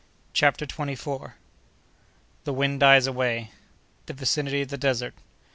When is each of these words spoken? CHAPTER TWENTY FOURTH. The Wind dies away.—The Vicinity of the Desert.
CHAPTER 0.33 0.65
TWENTY 0.65 0.95
FOURTH. 0.95 1.33
The 2.45 2.53
Wind 2.53 2.79
dies 2.79 3.05
away.—The 3.05 4.13
Vicinity 4.13 4.63
of 4.63 4.69
the 4.69 4.75
Desert. 4.79 5.13